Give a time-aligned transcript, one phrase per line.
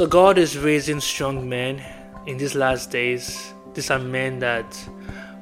[0.00, 1.84] So God is raising strong men
[2.26, 3.52] in these last days.
[3.74, 4.64] These are men that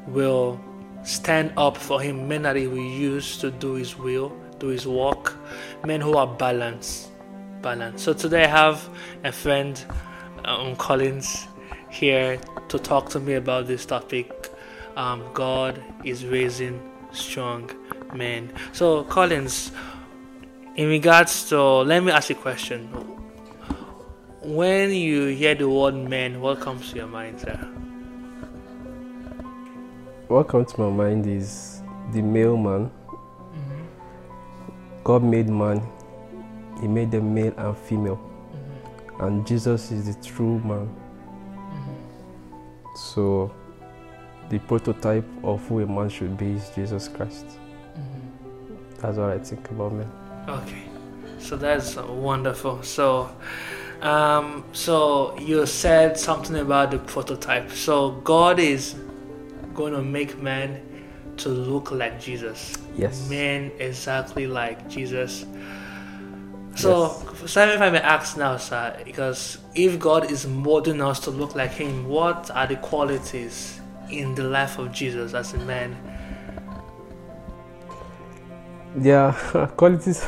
[0.08, 0.61] will
[1.04, 4.85] stand up for Him, men that He will use to do His will, do His
[4.85, 5.37] work,
[5.85, 7.13] men who are balanced.
[7.63, 8.05] Balanced.
[8.05, 8.89] So today I have
[9.23, 9.81] a friend,
[10.44, 11.47] um, Collins,
[11.88, 14.51] here to talk to me about this topic.
[14.97, 17.70] Um, God is raising strong
[18.12, 18.52] men.
[18.73, 19.70] So Collins,
[20.75, 23.17] in regards to, let me ask you a question
[24.43, 27.56] when you hear the word man, what comes to your mind, sir?
[30.29, 32.91] What comes to my mind is the male man.
[32.91, 33.84] Mm-hmm.
[35.02, 35.82] God made man,
[36.80, 38.16] He made them male and female.
[38.16, 39.24] Mm-hmm.
[39.24, 40.95] And Jesus is the true man.
[41.73, 42.96] Mm-hmm.
[42.96, 43.51] So,
[44.51, 47.46] the prototype of who a man should be is Jesus Christ.
[47.46, 49.01] Mm-hmm.
[49.01, 50.10] That's what I think about men.
[50.48, 50.84] Okay,
[51.38, 52.82] so that's wonderful.
[52.82, 53.30] So,
[54.02, 57.70] um, so you said something about the prototype.
[57.70, 58.95] So God is
[59.74, 60.80] going to make man
[61.38, 62.77] to look like Jesus.
[62.96, 63.29] Yes.
[63.29, 65.47] Man exactly like Jesus.
[66.77, 67.51] So, yes.
[67.51, 71.57] so if I may ask now, sir, because if God is molding us to look
[71.57, 75.97] like Him, what are the qualities in the life of Jesus as a man?
[79.01, 79.33] Yeah,
[79.77, 80.25] qualities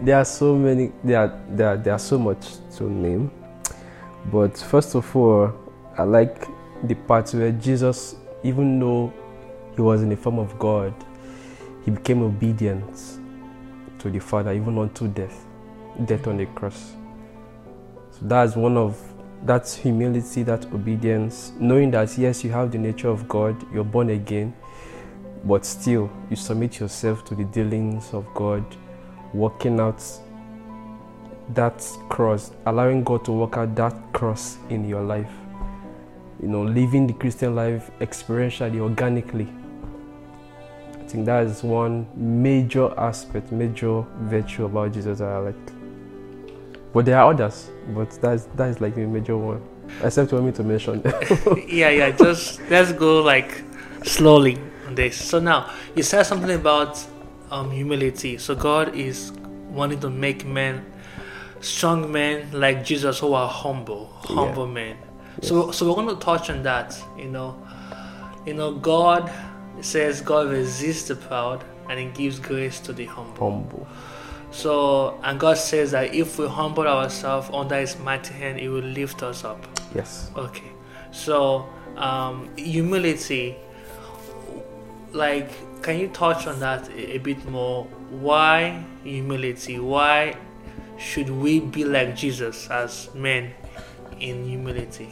[0.00, 3.30] there are so many there are, there are, there are so much to name
[4.32, 5.52] but first of all
[5.96, 6.46] i like
[6.84, 9.12] the part where jesus even though
[9.76, 10.92] he was in the form of god
[11.84, 13.18] he became obedient
[13.98, 15.46] to the father even unto death
[16.06, 16.94] death on the cross.
[18.10, 19.00] So that's one of
[19.44, 24.10] that's humility that obedience knowing that yes you have the nature of god you're born
[24.10, 24.54] again
[25.44, 28.64] but still you submit yourself to the dealings of god
[29.34, 30.02] working out
[31.50, 35.30] that cross, allowing God to work out that cross in your life.
[36.40, 39.48] You know, living the Christian life experientially, organically.
[40.94, 45.72] I think that is one major aspect, major virtue about Jesus that I like.
[46.92, 49.62] But there are others, but that's that is like the major one.
[50.02, 51.02] Except you want me to mention.
[51.68, 52.10] yeah, yeah.
[52.10, 53.62] Just let's go like
[54.04, 55.16] slowly on this.
[55.16, 57.04] So now you said something about
[57.54, 58.36] um, humility.
[58.38, 59.32] So God is
[59.70, 60.84] wanting to make men
[61.60, 64.74] strong men like Jesus who are humble, humble yeah.
[64.74, 64.96] men.
[65.40, 65.48] Yes.
[65.48, 67.00] So so we're going to touch on that.
[67.16, 67.66] You know,
[68.44, 69.32] you know, God
[69.80, 73.50] says God resists the proud and He gives grace to the humble.
[73.50, 73.88] Humble.
[74.50, 78.82] So and God says that if we humble ourselves under His mighty hand, He will
[79.00, 79.64] lift us up.
[79.94, 80.30] Yes.
[80.36, 80.72] Okay.
[81.12, 83.56] So um, humility,
[85.12, 85.50] like,
[85.84, 87.86] can you touch on that a, a bit more?
[88.20, 89.78] why humility?
[89.78, 90.36] Why
[90.98, 93.52] should we be like Jesus as men
[94.20, 95.10] in humility?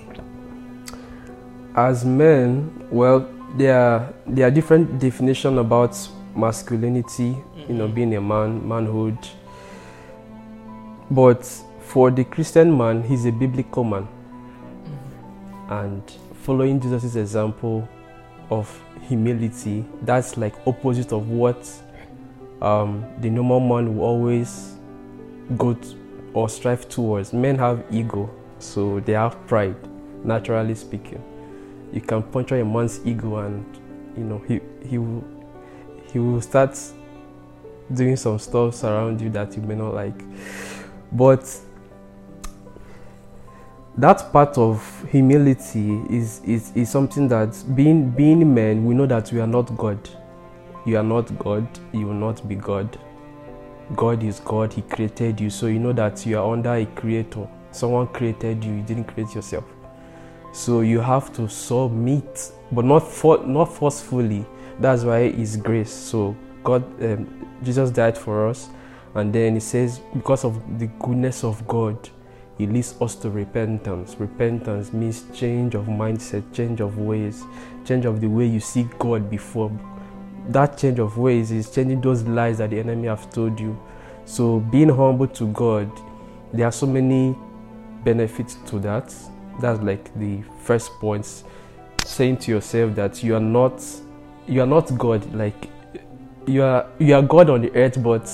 [1.74, 5.96] As men, well, there are there are different definition about
[6.36, 7.32] masculinity.
[7.32, 7.60] Mm-hmm.
[7.60, 7.94] You know, mm-hmm.
[7.94, 9.18] being a man, manhood.
[11.10, 11.44] But
[11.80, 15.72] for the Christian man, he's a biblical man, mm-hmm.
[15.72, 16.02] and
[16.42, 17.88] following Jesus' example
[18.50, 21.68] of humility, that's like opposite of what
[22.60, 24.76] um, the normal man will always
[25.56, 25.98] go to,
[26.34, 27.32] or strive towards.
[27.32, 29.76] Men have ego, so they have pride,
[30.24, 31.22] naturally speaking.
[31.92, 33.64] You can puncture a man's ego, and
[34.16, 35.24] you know he he will
[36.12, 36.78] he will start
[37.92, 40.22] doing some stuff around you that you may not like.
[41.10, 41.44] But
[43.96, 49.30] that part of humility is, is, is something that being being men we know that
[49.32, 50.08] we are not God
[50.84, 52.98] you are not God, you will not be God.
[53.94, 57.46] God is God, He created you, so you know that you are under a creator.
[57.70, 59.64] Someone created you, you didn't create yourself.
[60.52, 64.44] So you have to submit, but not for, not forcefully.
[64.80, 65.92] That's why it's grace.
[65.92, 68.68] So God, um, Jesus died for us,
[69.14, 71.96] and then He says, because of the goodness of God,
[72.62, 74.16] He leads us to repentance.
[74.18, 77.44] Repentance means change of mindset, change of ways,
[77.84, 79.70] change of the way you see God before
[80.48, 83.78] that change of ways is changing those lies that the enemy have told you.
[84.24, 85.90] So being humble to God,
[86.52, 87.36] there are so many
[88.04, 89.14] benefits to that.
[89.60, 91.44] That's like the first point.
[92.04, 93.84] Saying to yourself that you are not
[94.46, 95.32] you are not God.
[95.34, 95.68] Like
[96.46, 98.30] you are you are God on the earth, but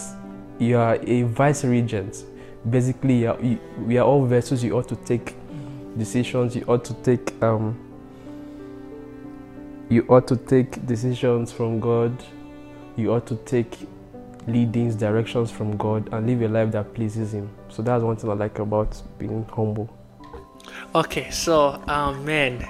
[0.58, 2.24] you are a vice regent.
[2.68, 4.62] Basically, you we are all vessels.
[4.62, 5.34] You ought to take
[5.96, 6.56] decisions.
[6.56, 7.78] You ought to take um,
[9.88, 12.12] you ought to take decisions from God.
[12.96, 13.78] You ought to take
[14.46, 17.48] leadings, directions from God, and live a life that pleases Him.
[17.68, 19.88] So that's one thing I like about being humble.
[20.94, 21.82] Okay, so
[22.24, 22.66] man,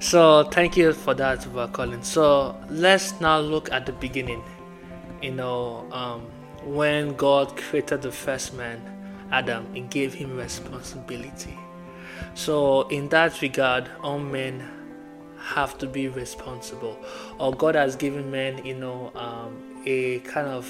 [0.00, 2.02] so thank you for that, Colin.
[2.02, 4.42] So let's now look at the beginning.
[5.22, 6.22] You know, um,
[6.64, 8.80] when God created the first man,
[9.30, 11.58] Adam, He gave him responsibility.
[12.34, 14.68] So in that regard, all men
[15.38, 16.98] have to be responsible,
[17.38, 20.66] or God has given men, you know, um, a kind of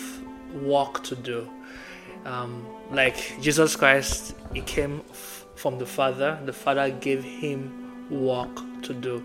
[0.62, 1.49] work to do.
[2.25, 5.02] Um, like Jesus Christ, He came
[5.56, 6.38] from the Father.
[6.44, 9.25] The Father gave him work to do.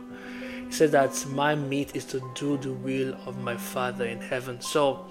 [0.65, 4.61] He said that my meat is to do the will of my Father in heaven.
[4.61, 5.05] So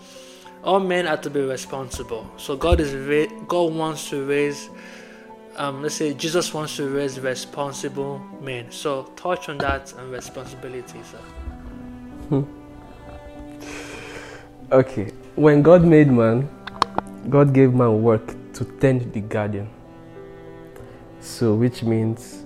[0.63, 2.31] all men are to be responsible.
[2.37, 4.69] So God is ra- God wants to raise
[5.57, 8.71] um, let's say Jesus wants to raise responsible men.
[8.71, 11.19] So touch on that and responsibility, sir.
[12.29, 12.43] Hmm.
[14.73, 15.13] Okay.
[15.35, 16.49] When God made man,
[17.29, 19.69] God gave man work to tend the garden.
[21.21, 22.45] So, which means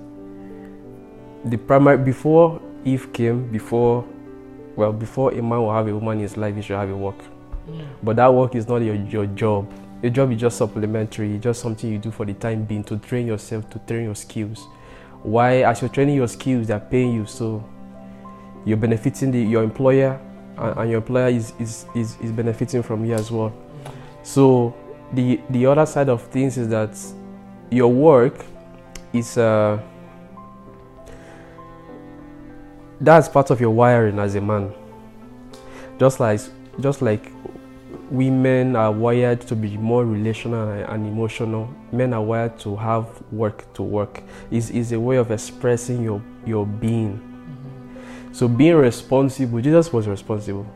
[1.45, 4.05] the primary before Eve came, before
[4.75, 6.97] well, before a man will have a woman in his life, he should have a
[6.97, 7.15] work.
[8.03, 9.73] But that work is not your, your job.
[10.03, 13.27] Your job is just supplementary, just something you do for the time being to train
[13.27, 14.67] yourself, to train your skills.
[15.23, 17.65] Why, as you're training your skills, they're paying you, so
[18.67, 20.21] you're benefiting the, your employer,
[20.59, 23.53] and, and your employer is, is, is, is benefiting from you as well.
[24.23, 24.75] So
[25.13, 26.99] the the other side of things is that
[27.71, 28.45] your work
[29.13, 29.81] is uh,
[33.01, 34.73] that's part of your wiring as a man.
[35.99, 36.41] Just like
[36.81, 37.31] just like
[38.11, 43.73] women are wired to be more relational and emotional, men are wired to have work
[43.75, 44.23] to work.
[44.51, 47.19] Is is a way of expressing your your being.
[47.19, 48.33] Mm-hmm.
[48.33, 50.67] So being responsible, Jesus was responsible.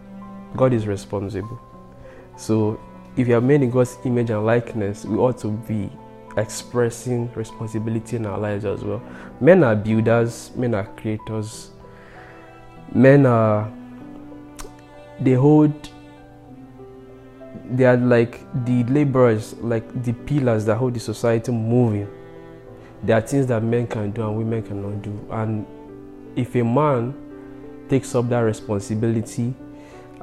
[0.57, 1.61] God is responsible.
[2.37, 2.81] So
[3.17, 5.91] if you are made in God's image and likeness, we ought to be
[6.37, 9.03] expressing responsibility in our lives as well.
[9.41, 11.71] Men are builders, men are creators,
[12.95, 13.71] men are,
[15.21, 15.91] they hold,
[17.70, 22.09] they are like the laborers, like the pillars that hold the society moving.
[23.03, 25.29] There are things that men can do and women cannot do.
[25.31, 25.67] And
[26.37, 27.15] if a man
[27.88, 29.55] takes up that responsibility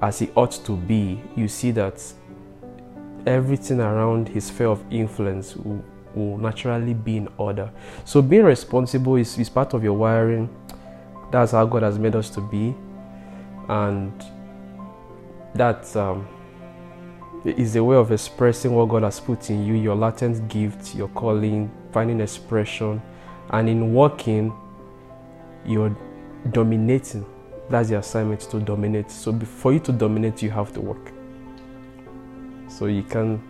[0.01, 2.03] as he ought to be, you see that
[3.25, 5.83] everything around his sphere of influence will
[6.15, 7.69] will naturally be in order.
[8.05, 10.49] So being responsible is, is part of your wiring.
[11.31, 12.73] That's how God has made us to be.
[13.67, 14.13] And
[15.55, 16.27] that um,
[17.45, 21.09] is a way of expressing what God has put in you, your latent gift, your
[21.09, 23.01] calling, finding expression.
[23.51, 24.53] And in working,
[25.65, 25.95] you're
[26.51, 27.25] dominating.
[27.69, 29.11] That's the assignment to dominate.
[29.11, 31.11] So for you to dominate, you have to work.
[32.67, 33.41] So you can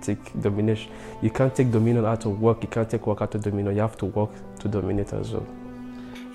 [0.00, 0.92] take domination.
[1.22, 2.62] You can't take dominion out of work.
[2.62, 3.76] You can't take work out of dominion.
[3.76, 5.46] You have to work to dominate as well.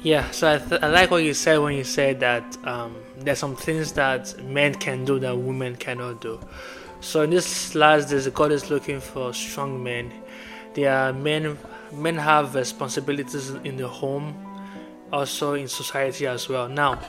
[0.04, 3.38] Yeah, so I, th- I like what you said when you said that um, there's
[3.38, 6.40] some things that men can do that women cannot do.
[7.02, 10.14] So in this last days, God is looking for strong men.
[10.74, 11.58] There are men.
[11.92, 14.34] Men have responsibilities in the home,
[15.12, 16.70] also in society as well.
[16.70, 17.02] Now,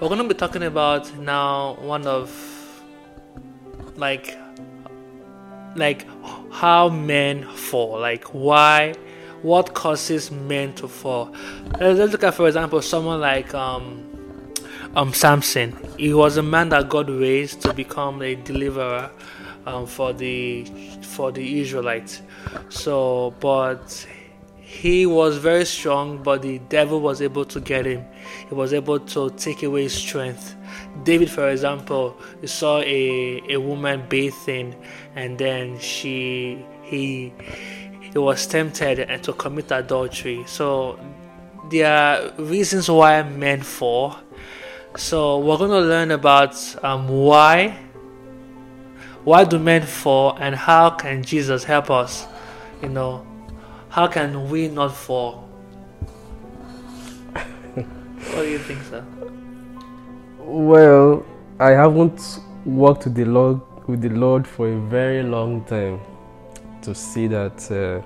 [0.00, 2.30] we're going to be talking about now one of
[3.96, 4.34] like
[5.76, 6.06] like
[6.50, 8.94] how men fall, like why,
[9.42, 11.34] what causes men to fall.
[11.78, 14.13] Let's look at, for example, someone like um,
[14.96, 15.76] um Samson.
[15.98, 19.10] He was a man that God raised to become a deliverer
[19.66, 20.64] um, for the
[21.02, 22.22] for the Israelites.
[22.68, 24.06] So, but
[24.60, 28.04] he was very strong, but the devil was able to get him.
[28.48, 30.56] He was able to take away his strength.
[31.04, 34.74] David, for example, saw a, a woman bathing,
[35.16, 37.32] and then she he
[38.00, 40.44] he was tempted and to commit adultery.
[40.46, 40.98] So
[41.70, 44.16] there are reasons why men fall.
[44.96, 47.76] So we're going to learn about um, why
[49.24, 52.28] why do men fall and how can Jesus help us?
[52.80, 53.26] You know,
[53.88, 55.48] how can we not fall?
[57.34, 59.04] what do you think, sir?
[60.38, 61.26] Well,
[61.58, 66.00] I haven't worked with the Lord with the Lord for a very long time
[66.82, 68.00] to see that uh,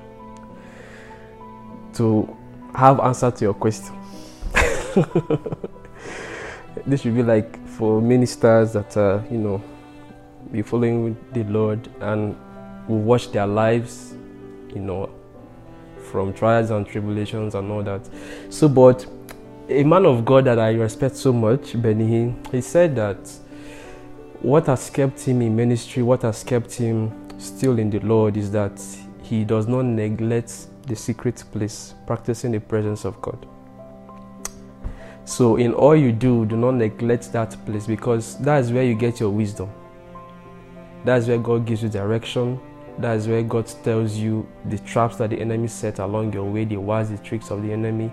[1.94, 2.36] to
[2.74, 3.94] have answer to your question.
[6.86, 9.62] this should be like for ministers that are you know
[10.52, 12.36] be following the Lord and
[12.88, 14.14] will watch their lives,
[14.74, 15.10] you know,
[16.10, 18.08] from trials and tribulations and all that.
[18.50, 19.04] So, but
[19.68, 23.18] a man of God that I respect so much, Benny, he said that
[24.40, 28.50] what has kept him in ministry, what has kept him still in the Lord is
[28.52, 28.80] that
[29.22, 33.46] he does not neglect the secret place, practicing the presence of God.
[35.28, 38.94] So, in all you do, do not neglect that place because that is where you
[38.94, 39.70] get your wisdom.
[41.04, 42.58] That's where God gives you direction.
[42.96, 46.78] That's where God tells you the traps that the enemy set along your way, the
[46.78, 48.10] wiles, the tricks of the enemy.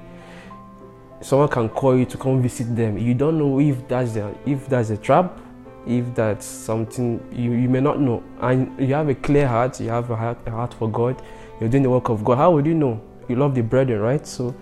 [1.21, 2.97] Someone can call you to come visit them.
[2.97, 5.39] You don't know if that's if that's a trap,
[5.87, 8.23] if that's something you, you may not know.
[8.41, 11.21] And you have a clear heart, you have a heart, a heart for God,
[11.61, 12.39] you're doing the work of God.
[12.39, 13.01] How would you know?
[13.29, 14.27] You love the brethren, right?
[14.27, 14.53] So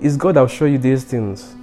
[0.00, 1.56] it's God that will show you these things.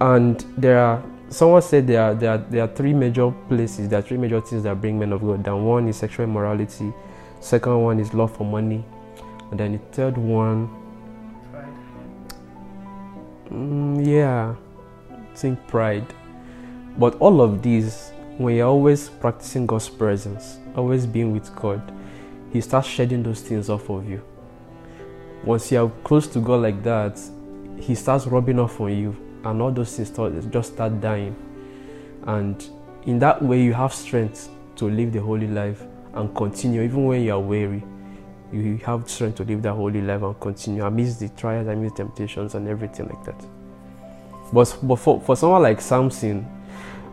[0.00, 3.98] And there are someone said there are there are there are three major places, there
[3.98, 5.64] are three major things that bring men of God down.
[5.64, 6.92] One is sexual immorality,
[7.40, 8.84] second one is love for money,
[9.50, 10.68] and then the third one
[13.50, 14.54] mm, yeah,
[15.34, 16.06] think pride.
[16.98, 21.92] But all of these, when you're always practicing God's presence, always being with God,
[22.52, 24.22] He starts shedding those things off of you.
[25.44, 27.20] Once you're close to God like that,
[27.78, 31.34] He starts rubbing off on you and all those things start, just start dying.
[32.26, 32.64] And
[33.06, 35.82] in that way, you have strength to live the holy life
[36.14, 37.82] and continue, even when you are weary.
[38.52, 42.54] You have strength to live that holy life and continue amidst the trials, amidst temptations,
[42.54, 43.46] and everything like that.
[44.52, 46.42] But, but for, for someone like Samson,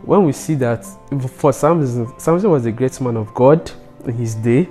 [0.02, 0.84] when we see that
[1.36, 3.70] for Samson, Samson was a great man of God
[4.04, 4.68] in his day.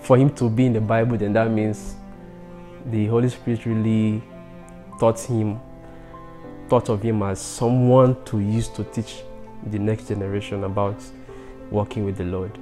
[0.00, 1.96] For him to be in the Bible, then that means
[2.86, 4.22] the Holy Spirit really
[5.00, 5.60] taught him
[6.68, 9.22] thought of him as someone to use to teach
[9.66, 10.96] the next generation about
[11.70, 12.56] working with the Lord.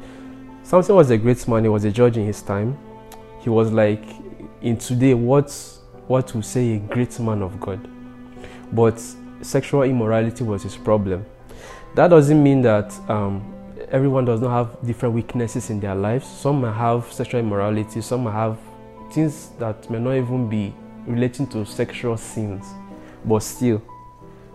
[0.63, 2.79] Samson was a great man, he was a judge in his time.
[3.41, 4.05] He was like
[4.63, 5.51] in today what
[6.07, 7.87] what we say a great man of God.
[8.73, 9.03] But
[9.43, 11.25] sexual immorality was his problem.
[11.95, 13.55] That doesn't mean that um,
[13.91, 16.27] everyone does not have different weaknesses in their lives.
[16.27, 18.59] Some may have sexual immorality, some may have
[19.13, 20.75] things that may not even be
[21.07, 22.67] relating to sexual sins,
[23.25, 23.83] but still,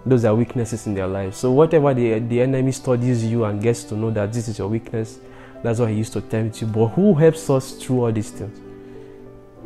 [0.10, 1.38] those are weaknesses in their lives.
[1.38, 4.68] So whatever the, the enemy studies you and gets to know that this is your
[4.68, 5.20] weakness,
[5.63, 6.68] that's what he used to tempt you.
[6.68, 8.60] But who helps us through all these things?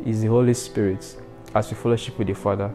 [0.04, 1.16] Is the Holy Spirit
[1.54, 2.72] as we fellowship with the Father.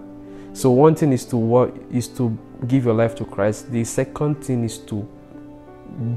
[0.54, 3.72] So one thing is to what is to give your life to Christ.
[3.72, 5.08] The second thing is to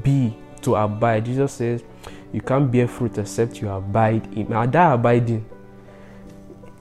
[0.01, 1.25] be, to abide.
[1.25, 1.83] Jesus says,
[2.31, 4.49] you can't bear fruit except you abide in.
[4.49, 5.45] Now that abiding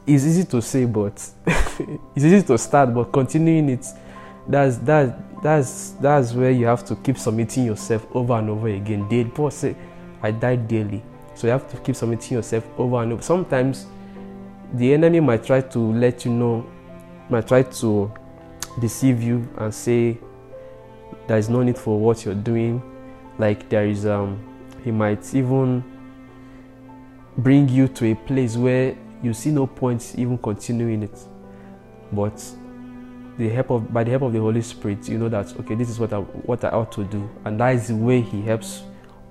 [0.06, 1.14] is easy to say, but
[1.46, 3.86] it's easy to start, but continuing it
[4.48, 9.08] that's that that's that's where you have to keep submitting yourself over and over again.
[9.08, 9.76] Daily, Paul said,
[10.22, 11.02] "I die daily,"
[11.34, 13.22] so you have to keep submitting yourself over and over.
[13.22, 13.86] Sometimes
[14.74, 16.66] the enemy might try to let you know,
[17.28, 18.12] might try to
[18.80, 20.18] deceive you and say
[21.26, 22.82] there is no need for what you're doing.
[23.38, 24.38] Like there is, um,
[24.84, 25.84] he might even
[27.38, 31.18] bring you to a place where you see no point even continuing it.
[32.12, 32.42] But
[33.42, 35.90] the help of by the help of the Holy Spirit, you know that okay, this
[35.90, 38.82] is what I what I ought to do, and that is the way He helps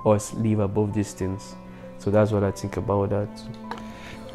[0.05, 1.55] us live above these things.
[1.97, 3.29] So that's what I think about that.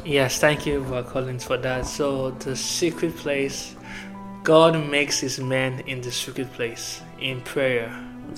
[0.03, 1.85] Yes, thank you, Collins, for that.
[1.85, 3.75] So the secret place,
[4.43, 7.91] God makes His men in the secret place in prayer.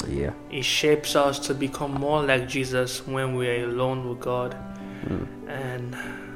[0.07, 4.57] Yeah, it shapes us to become more like Jesus when we are alone with God,
[5.05, 5.27] mm.
[5.47, 5.95] and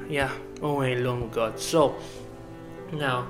[0.10, 0.29] yeah,
[0.62, 1.60] when we're alone with God.
[1.60, 1.95] So
[2.93, 3.27] now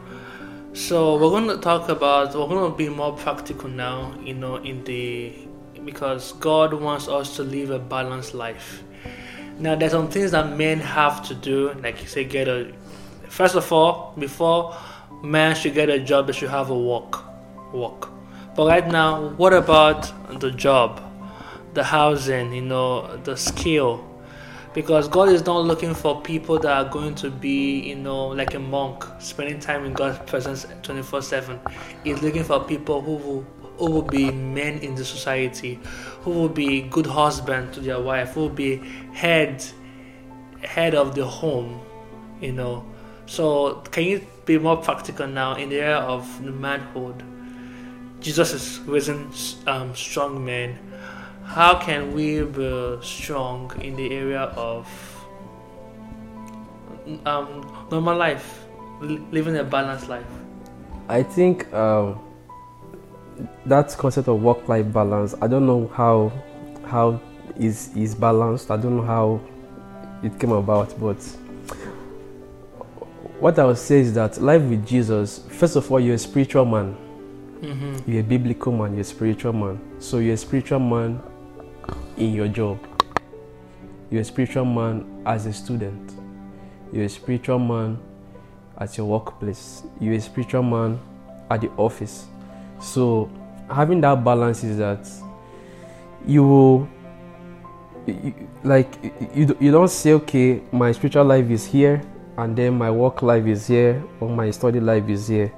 [0.74, 4.56] so we're going to talk about we're going to be more practical now, you know,
[4.56, 5.48] in the
[5.86, 8.84] because God wants us to live a balanced life.
[9.60, 12.74] Now there's some things that men have to do, like you say, get a
[13.30, 14.76] first of all, before
[15.24, 17.24] man should get a job, they should have a work,
[17.72, 18.10] work.
[18.56, 21.02] But right now, what about the job,
[21.74, 24.10] the housing, you know, the skill?
[24.74, 28.54] Because God is not looking for people that are going to be, you know, like
[28.56, 31.60] a monk, spending time in God's presence 24 7.
[32.04, 33.46] He's looking for people who will,
[33.78, 35.80] who will be men in the society,
[36.22, 38.78] who will be good husband to their wife, who will be
[39.14, 39.64] head
[40.62, 41.82] head of the home,
[42.42, 42.86] you know.
[43.26, 47.24] So, can you be more practical now in the area of manhood?
[48.20, 49.32] Jesus is raising
[49.68, 50.80] um, strong men
[51.54, 54.88] how can we be strong in the area of
[57.28, 58.66] um, normal life,
[59.02, 60.26] living a balanced life?
[61.08, 62.20] I think um,
[63.68, 65.36] that concept of work-life balance.
[65.44, 66.32] I don't know how
[66.88, 67.22] how
[67.56, 68.72] is is balanced.
[68.72, 69.40] I don't know how
[70.24, 71.22] it came about, but
[73.40, 75.46] what I would say is that life with Jesus.
[75.50, 76.98] First of all, you're a spiritual man.
[77.62, 78.12] Mm-hmm.
[78.12, 79.80] You're a biblical man, you're a spiritual man.
[80.00, 81.22] So you're a spiritual man
[82.18, 82.80] in your job.
[84.10, 86.14] You're a spiritual man as a student.
[86.92, 87.98] You're a spiritual man
[88.78, 89.84] at your workplace.
[90.00, 91.00] You're a spiritual man
[91.50, 92.28] at the office.
[92.80, 93.30] So
[93.70, 95.10] having that balance is that
[96.26, 96.90] you will
[98.64, 98.94] like
[99.34, 102.02] you, you don't say okay my spiritual life is here
[102.38, 105.52] and then my work life is here or my study life is here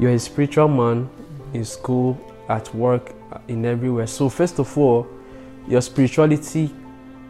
[0.00, 1.08] you're a spiritual man
[1.54, 2.18] in school
[2.48, 3.12] at work
[3.46, 5.06] in everywhere so first of all
[5.68, 6.74] your spirituality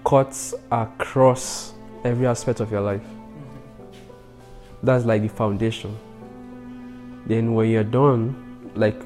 [0.05, 3.03] cuts across every aspect of your life.
[4.83, 5.97] That's like the foundation.
[7.27, 9.01] Then when you're done like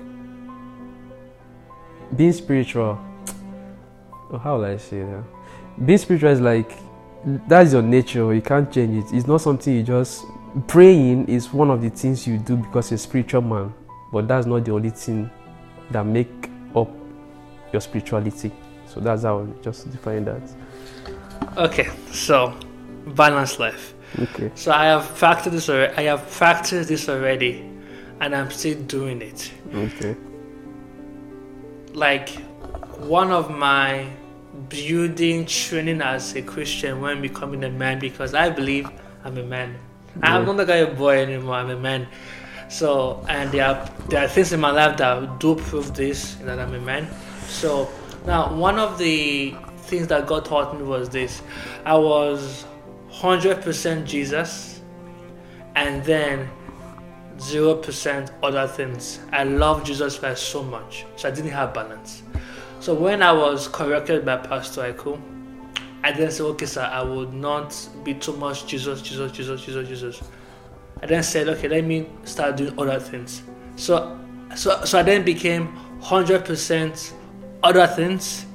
[2.15, 2.97] being spiritual
[4.43, 5.25] how will i say that?
[5.85, 6.73] Being spiritual is like
[7.49, 8.35] that's your nature.
[8.35, 9.17] You can't change it.
[9.17, 10.25] It's not something you just
[10.69, 13.73] praying is one of the things you do because you're a spiritual man
[14.13, 15.31] but that's not the only thing
[15.91, 16.91] that make up
[17.73, 18.53] your spirituality
[18.93, 20.43] so that's how I just define that
[21.57, 22.55] Okay, so
[23.07, 23.95] balanced life.
[24.21, 25.95] okay So I have factored this already.
[25.97, 27.69] I have practiced this already,
[28.21, 29.51] and I'm still doing it.
[29.75, 30.17] okay
[31.95, 32.29] Like
[32.99, 34.07] one of my
[34.69, 38.89] building training as a Christian when becoming a man, because I believe
[39.25, 39.79] I'm a man.
[40.23, 41.55] I'm not like a boy anymore.
[41.55, 42.07] I'm a man.
[42.69, 46.59] So and there are there are things in my life that do prove this that
[46.59, 47.09] I'm a man.
[47.49, 47.89] So
[48.27, 51.43] now one of the things that God taught me was this:
[51.85, 52.65] I was
[53.11, 54.81] hundred percent Jesus,
[55.75, 56.49] and then
[57.39, 59.21] zero percent other things.
[59.33, 62.23] I love Jesus Christ so much, so I didn't have balance.
[62.81, 65.21] So when I was corrected by Pastor Eko,
[66.05, 69.89] I then said, okay, sir, I would not be too much Jesus, Jesus, Jesus, Jesus,
[69.89, 70.23] Jesus.
[71.01, 73.43] I then said, okay, let me start doing other things.
[73.77, 74.19] So,
[74.57, 75.67] so, so I then became
[76.01, 77.15] hundred percent
[77.63, 78.47] other things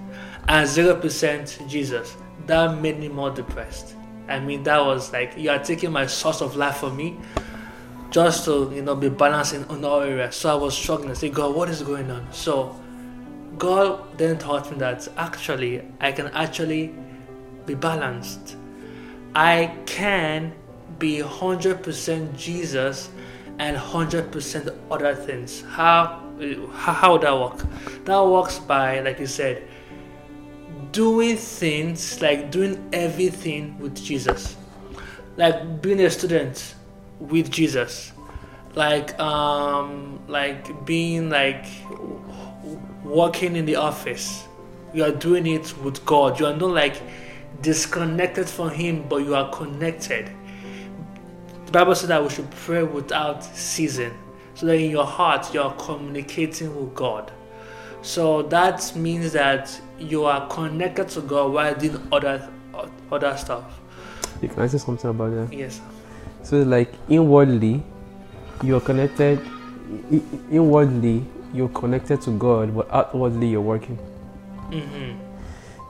[0.47, 2.15] and zero percent Jesus.
[2.45, 3.95] That made me more depressed.
[4.27, 7.17] I mean, that was like you are taking my source of life from me,
[8.09, 10.35] just to you know be balanced in, all areas.
[10.35, 11.11] So I was struggling.
[11.11, 12.31] I say, God, what is going on?
[12.31, 12.75] So
[13.57, 16.93] God then taught me that actually I can actually
[17.65, 18.57] be balanced.
[19.35, 20.53] I can
[20.99, 23.09] be 100% Jesus
[23.59, 25.61] and 100% other things.
[25.61, 26.23] How,
[26.71, 27.63] how would that work?
[28.05, 29.67] That works by, like you said,
[30.91, 34.55] doing things like doing everything with Jesus,
[35.35, 36.75] like being a student
[37.19, 38.11] with Jesus,
[38.75, 41.65] like um like being like
[43.03, 44.47] working in the office.
[44.93, 46.39] You are doing it with God.
[46.39, 47.01] You are not like
[47.61, 50.31] disconnected from Him, but you are connected.
[51.65, 54.13] The Bible says that we should pray without ceasing,
[54.57, 57.31] so that in your heart you are communicating with God.
[58.01, 62.49] So that means that you are connected to God while doing other
[63.11, 63.79] other stuff.
[64.41, 65.79] you can I say something about that Yes.
[66.41, 67.83] So like inwardly,
[68.63, 69.39] you're connected.
[70.51, 73.97] Inwardly, you're connected to God, but outwardly, you're working.
[74.71, 75.19] Mm-hmm.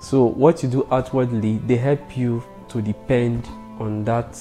[0.02, 3.48] So what you do outwardly, they help you to depend
[3.80, 4.40] on that.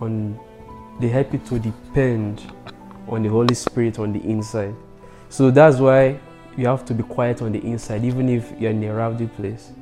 [0.00, 0.38] On,
[1.00, 2.42] they help you to depend
[3.08, 4.74] on the Holy Spirit on the inside.
[5.28, 6.18] So that's why
[6.56, 9.72] you have to be quiet on the inside, even if you're in a rowdy place.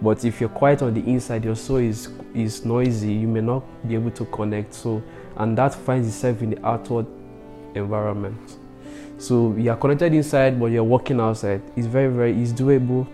[0.00, 3.12] But if you're quiet on the inside, your soul is is noisy.
[3.12, 4.74] You may not be able to connect.
[4.74, 5.02] So,
[5.36, 7.06] and that finds itself in the outward
[7.74, 8.58] environment.
[9.18, 11.60] So you are connected inside, but you're walking outside.
[11.74, 13.08] It's very, very, it's doable,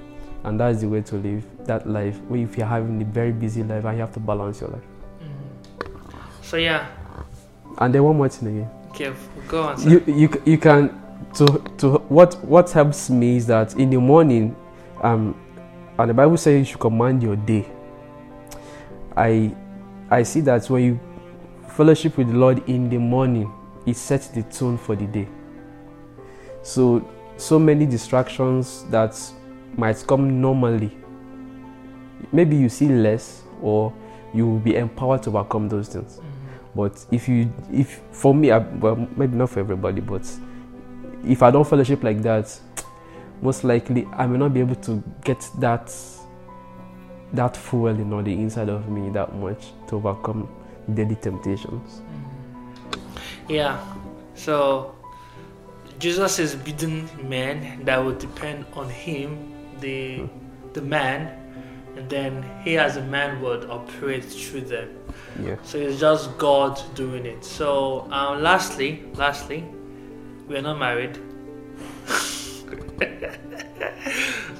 [0.44, 2.20] and that's the way to live that life.
[2.30, 4.84] If you're having a very busy life, and you have to balance your life.
[6.42, 6.86] So yeah,
[7.78, 8.70] And then one more thing again.
[8.90, 9.12] okay,
[9.48, 9.78] go on.
[9.78, 9.88] Sir.
[9.90, 11.00] you you you can
[11.34, 11.46] to
[11.78, 14.54] to what what helps me is that in the morning
[15.02, 15.34] um
[15.98, 17.66] and the bible says you should command your day
[19.16, 19.52] i
[20.10, 21.00] i see that when you
[21.70, 23.50] fellowship with the lord in the morning
[23.86, 25.28] it sets the tone for the day
[26.62, 27.06] so
[27.36, 29.18] so many distractions that
[29.76, 30.96] might come normally
[32.32, 33.92] maybe you see less or
[34.32, 36.20] you will be empowered to overcome those things
[36.74, 40.28] but if you if for me I, well maybe not for everybody but
[41.24, 42.58] if i don't fellowship like that
[43.42, 45.94] most likely i may not be able to get that
[47.32, 50.48] that fueling on the inside of me that much to overcome
[50.94, 52.34] daily temptations mm-hmm.
[53.48, 53.84] Yeah.
[54.34, 54.94] So
[55.98, 60.72] Jesus is bidding men that would depend on him, the hmm.
[60.72, 61.28] the man,
[61.96, 64.88] and then he as a man would operate through them.
[65.42, 67.44] Yeah So it's just God doing it.
[67.44, 69.64] So um, lastly, lastly,
[70.48, 71.18] we're not married.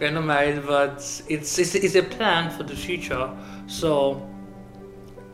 [0.00, 0.96] we're not married, but
[1.28, 3.30] it's, it's it's a plan for the future.
[3.66, 4.14] So,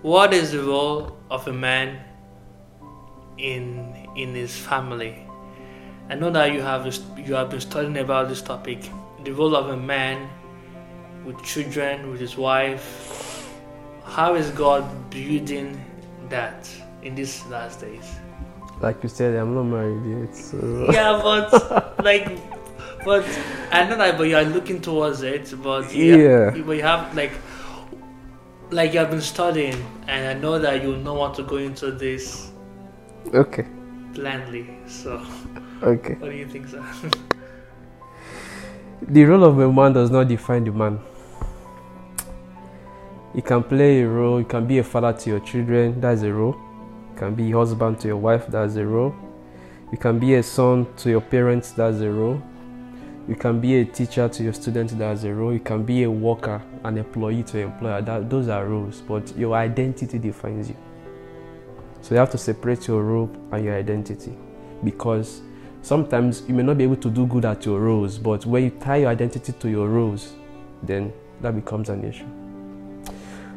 [0.03, 2.01] what is the role of a man
[3.39, 5.27] in in his family?
[6.09, 8.91] I know that you have you have been studying about this topic,
[9.25, 10.29] the role of a man
[11.25, 13.20] with children, with his wife.
[14.11, 15.81] How is God building
[16.29, 16.69] that
[17.03, 18.17] in these last days?
[18.81, 20.35] Like you said, I'm not married yet.
[20.35, 20.59] So.
[20.93, 22.27] Yeah, but like,
[23.05, 23.25] but
[23.71, 25.55] I know that, but you are looking towards it.
[25.63, 26.51] But Yeah.
[26.51, 27.33] but you have like,
[28.71, 29.77] like you have been studying,
[30.09, 32.51] and I know that you don't want to go into this
[33.33, 33.67] Okay.
[34.13, 34.67] blindly.
[34.87, 35.23] So,
[35.83, 36.15] Okay.
[36.15, 36.83] what do you think, sir?
[39.03, 40.99] The role of a man does not define the man.
[43.35, 46.33] He can play a role, you can be a father to your children, that's a
[46.33, 46.57] role.
[47.11, 49.15] You can be a husband to your wife, that's a role.
[49.93, 52.43] You can be a son to your parents, that's a role.
[53.29, 55.53] You can be a teacher to your students, that's a role.
[55.53, 59.37] You can be a worker, an employee to your employer, that, those are roles, but
[59.37, 60.77] your identity defines you.
[62.01, 64.37] So you have to separate your role and your identity
[64.83, 65.43] because
[65.83, 68.71] sometimes you may not be able to do good at your roles, but when you
[68.71, 70.33] tie your identity to your roles,
[70.83, 71.13] then
[71.43, 72.40] that becomes an issue.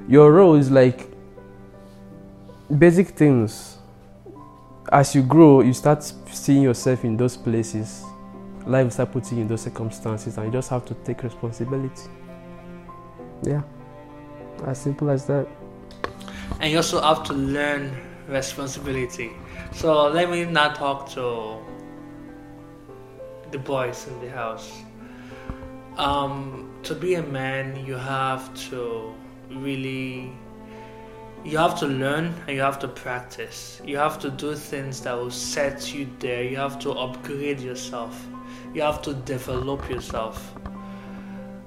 [0.08, 1.10] Your role is like
[2.78, 3.78] basic things.
[4.92, 8.04] As you grow, you start seeing yourself in those places.
[8.66, 12.10] Life start putting you in those circumstances, and you just have to take responsibility.
[13.44, 13.62] Yeah,
[14.66, 15.48] as simple as that.
[16.60, 17.96] and you also have to learn
[18.28, 19.32] responsibility.
[19.74, 21.58] So let me now talk to
[23.52, 24.72] the boys in the house.
[25.98, 29.14] Um, to be a man, you have to
[29.56, 30.32] really,
[31.44, 33.82] you have to learn and you have to practice.
[33.86, 36.44] You have to do things that will set you there.
[36.44, 38.26] You have to upgrade yourself.
[38.74, 40.54] You have to develop yourself.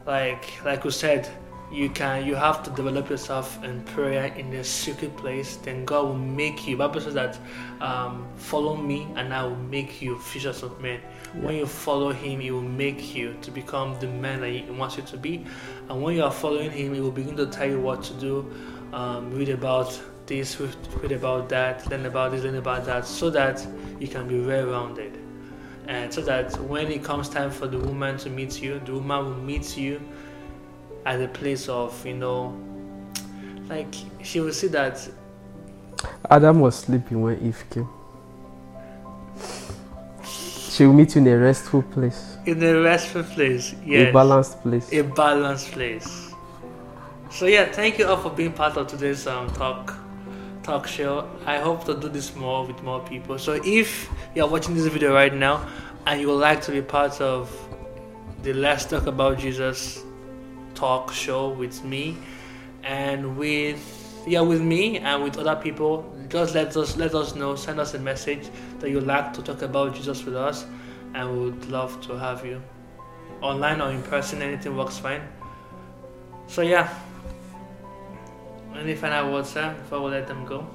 [0.06, 1.28] Like, like we said,
[1.70, 6.04] you can you have to develop yourself in prayer in a secret place then god
[6.04, 7.38] will make you bible says that
[7.80, 11.00] um, follow me and i will make you fishers of men.
[11.34, 14.96] When you follow him he will make you to become the man that he wants
[14.96, 15.44] you to be.
[15.88, 18.50] And when you are following him he will begin to tell you what to do.
[18.92, 23.30] Um, read about this read read about that learn about this learn about that so
[23.30, 23.66] that
[23.98, 25.18] you can be well-rounded.
[25.88, 29.24] And so that when it comes time for the woman to meet you the woman
[29.24, 30.00] will meet you
[31.06, 32.54] at a place of you know
[33.68, 35.08] like she will see that
[36.28, 37.88] Adam was sleeping when Eve came.
[40.24, 44.10] She will meet you in a restful place, in a restful place yes.
[44.10, 44.92] a balanced place.
[44.92, 46.32] a balanced place.
[47.30, 49.94] So yeah thank you all for being part of today's um, talk
[50.62, 51.30] talk show.
[51.46, 53.38] I hope to do this more with more people.
[53.38, 55.66] So if you're watching this video right now
[56.06, 57.50] and you would like to be part of
[58.42, 60.05] the let's talk about jesus
[60.76, 62.16] talk show with me
[62.84, 66.12] and with yeah with me and with other people.
[66.28, 67.56] Just let us let us know.
[67.56, 70.66] Send us a message that you'd like to talk about jesus with us
[71.14, 72.62] and we would love to have you.
[73.40, 75.22] Online or in person anything works fine.
[76.46, 76.88] So yeah.
[78.74, 80.66] Any final words sir before we let them go?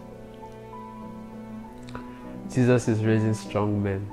[2.52, 4.10] Jesus is raising strong men.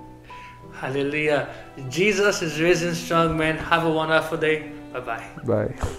[0.73, 1.49] hallelujah.
[1.89, 3.57] Jesus is raising strong men.
[3.57, 5.99] Have a wonderful day bye bye Bye.